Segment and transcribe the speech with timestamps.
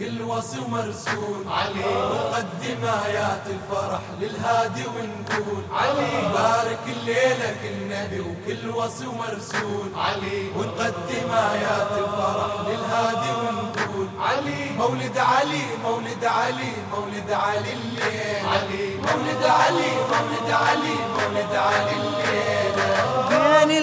[0.00, 1.44] كل وصي ومرسول.
[1.48, 5.62] علي ونقدم آيات الفرح للهادي ونقول.
[5.72, 9.88] علي بارك الليلة كل نبي وكل وصي ومرسول.
[9.96, 14.08] علي ونقدم آيات الفرح للهادي ونقول.
[14.20, 18.46] علي مولد علي مولد علي مولد علي الليل.
[18.52, 22.09] علي مولد علي مولد علي مولد علي الليل.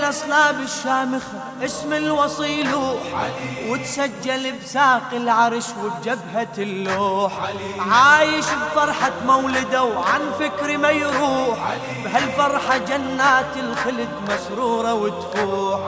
[0.08, 3.30] الأصلاب الشامخة اسم الوصي لوح
[3.70, 7.32] وتسجل بساق العرش وبجبهة اللوح.
[7.80, 15.80] عايش بفرحة مولده وعن فكر ما يروح بهالفرحة جنات الخلد مسرورة وتفوح.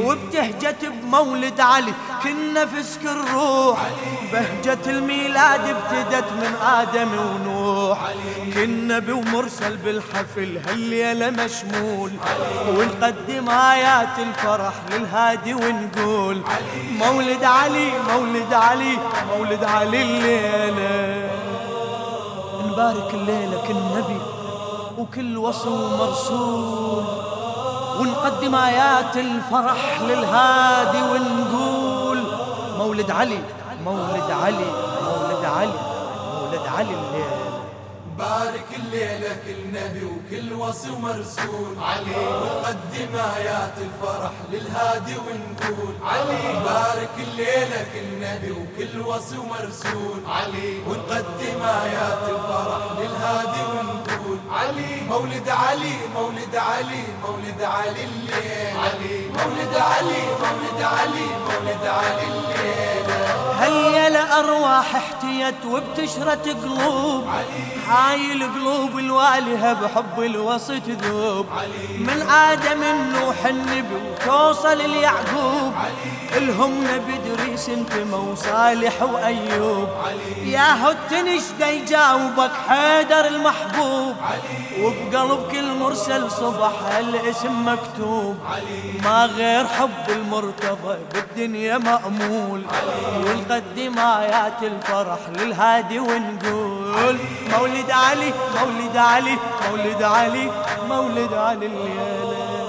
[0.00, 3.78] وبتهجة بمولد علي كل نفس كل روح
[4.32, 7.98] بهجة الميلاد ابتدت من آدم ونوح.
[8.54, 12.10] كل نبي ومرسل بالحفل هالليلة مشمول.
[12.68, 16.42] ونقدم آيات الفرح للهادي ونقول
[16.98, 18.98] مولد علي مولد علي
[19.36, 21.30] مولد علي الليلة.
[22.66, 24.20] نبارك الليلة كل نبي
[24.98, 27.04] وكل وصي ومرسول
[28.00, 32.22] ونقدم آيات الفرح للهادي ونقول
[32.78, 33.38] مولد علي
[33.84, 34.70] مولد علي
[35.06, 35.78] مولد علي
[36.34, 37.53] مولد علي الليلة.
[38.18, 41.78] بارك الليلة كل نبي وكل وصي ومرسول.
[41.82, 42.26] علي.
[42.26, 45.94] ونقدم آيات الفرح للهادي ونقول.
[46.02, 46.42] علي.
[46.64, 50.20] بارك الليلة كل نبي وكل وصي ومرسول.
[50.28, 50.78] علي.
[50.88, 54.38] ونقدم آيات الفرح للهادي ونقول.
[54.50, 55.00] علي.
[55.08, 58.76] مولد علي مولد علي مولد علي الليل.
[58.84, 59.18] علي.
[59.28, 62.93] مولد علي مولد علي مولد علي الليل.
[63.60, 67.24] هيا لأرواح احتيت وبتشرت قلوب؟
[67.88, 71.46] هاي القلوب الوالهة بحب الوصي تذوب
[71.98, 75.72] من آدم النوح النبي وتوصل اليعقوب.
[76.36, 79.88] الهم ادريس انت وصالح وأيوب.
[80.44, 84.14] يا هتنش دا يجاوبك حيدر المحبوب.
[84.80, 88.36] وبقلب كل مرسل صبح الاسم مكتوب.
[89.04, 92.62] ما غير حب المرتضى بالدنيا مأمول.
[93.44, 97.18] ونقدم آيات الفرح للهادي ونقول
[97.52, 99.36] مولد علي مولد علي
[99.70, 100.50] مولد علي
[100.88, 102.63] مولد علي الليلة.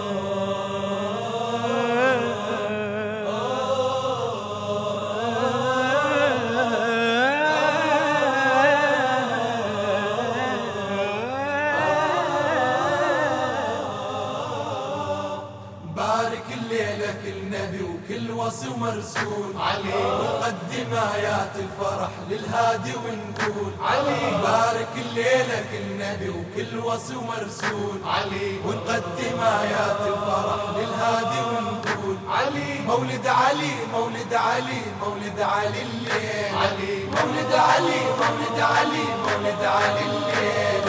[18.45, 19.93] وصي ومرسول علي.
[20.19, 24.23] ونقدم آيات الفرح للهادي ونقول علي.
[24.43, 28.59] بارك الليلة كل نبي وكل وصي ومرسول علي.
[28.65, 32.79] ونقدم آيات الفرح للهادي ونقول علي.
[32.87, 36.55] مولد علي مولد علي مولد علي الليل.
[36.61, 36.95] علي.
[37.15, 40.85] مولد علي مولد علي مولد علي الليل.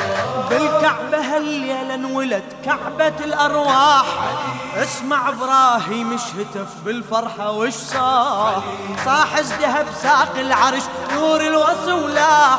[0.50, 4.06] بالكعبة هالليلة انولد كعبة الأرواح.
[4.82, 8.62] اسمع إبراهيم اش هتف بالفرحة وش صاح
[9.04, 10.82] صاح ازدها بساق العرش
[11.12, 12.59] نور الوصي ولاح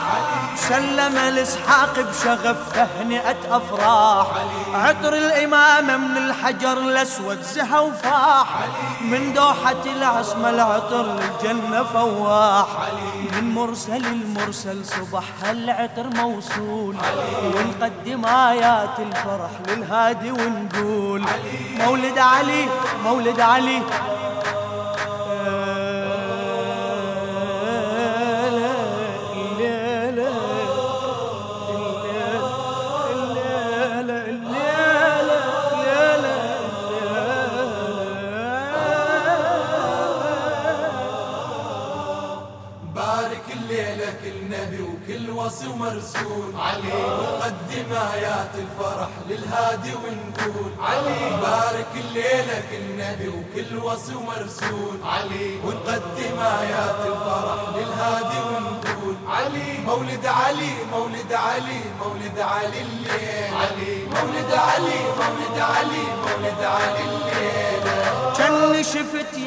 [0.58, 4.28] سلم الاسحاق بشغف تهنئة أفراح.
[4.74, 8.48] عطر الامامة من الحجر الأسود زها وفاح.
[9.02, 12.68] من دوحة العصمة العطر للجنة فواح.
[13.36, 16.96] من مرسل المرسل صبح هالعطر موصول.
[17.44, 21.26] ونقدم آيات الفرح للهادي ونقول.
[21.80, 22.68] مولد علي
[23.04, 23.82] مولد علي
[45.58, 50.72] وصي ومرسول علي ونقدم آيات الفرح للهادي ونقول.
[50.80, 59.16] علي بارك الليلة كل نبي وكل وصي ومرسول علي ونقدم آيات الفرح للهادي ونقول.
[59.28, 63.54] علي مولد علي مولد علي مولد علي الليل.
[63.62, 64.37] علي مولد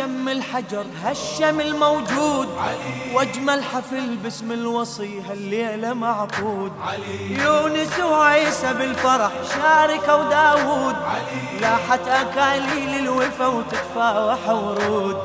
[0.00, 2.48] يم الحجر هالشم الموجود.
[3.14, 6.72] واجمل حفل باسم الوصي هالليلة معقود.
[7.30, 10.96] يونس وعيسى بالفرح شاركوا داوود
[11.60, 15.16] لاحت أكاليل الوفا وتتفاوح ورود.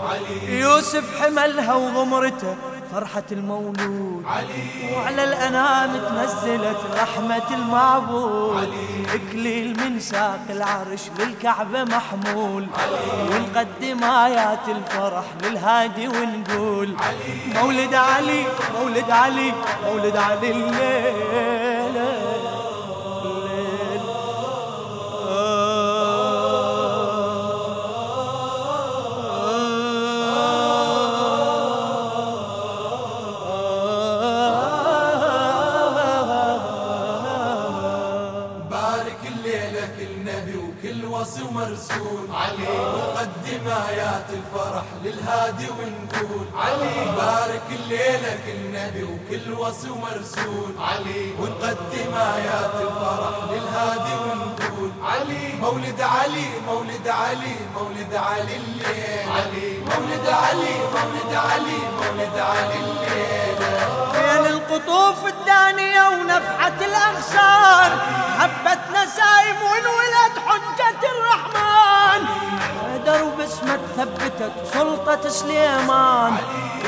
[0.48, 2.56] يوسف حملها وغمرته
[2.96, 4.24] فرحة المولود.
[4.26, 4.96] علي.
[4.96, 8.74] وعلى الأنام تنزلت رحمة المعبود.
[9.14, 12.68] إكليل من ساق العرش للكعبة محمول.
[13.32, 16.96] ونقدم آيات الفرح للهادي ونقول
[17.56, 18.44] مولد علي
[18.80, 19.54] مولد علي
[19.86, 21.75] مولد علي الليلة
[43.90, 52.72] آيات الفرح للهادي ونقول علي بارك الليلة كل نبي وكل وصي ومرسول علي ونقدم آيات
[52.82, 61.34] الفرح للهادي ونقول علي مولد علي مولد علي مولد علي الليل علي مولد علي مولد
[61.36, 63.56] علي مولد علي الليل
[64.14, 68.00] بين القطوف الدانية ونفحة الأغصان
[68.40, 70.25] حبة نسايم ونولد
[73.98, 76.34] ثبتت سلطة سليمان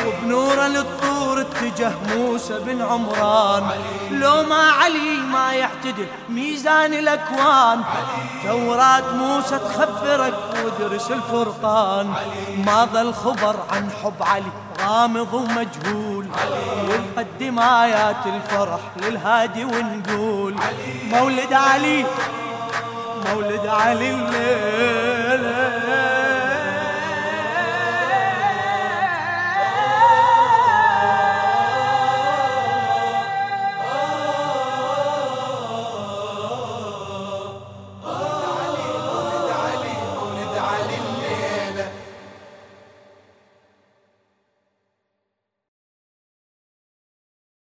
[0.05, 3.63] وبنوره للطور اتجه موسى بن عمران.
[4.11, 7.81] لو ما علي ما يعتدل ميزان الأكوان.
[8.43, 10.33] توراة موسى تخبرك
[10.65, 12.13] ودرس الفرقان.
[12.65, 14.51] ما ظل خبر عن حب علي
[14.81, 16.27] غامض ومجهول.
[16.89, 20.55] ونقدم آيات الفرح للهادي ونقول.
[21.11, 22.05] مولد علي
[23.25, 25.86] مولد علي الليل